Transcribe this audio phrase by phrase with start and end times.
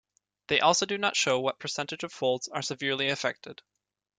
[0.47, 3.61] They also do not show what percentage of Folds are severely affected.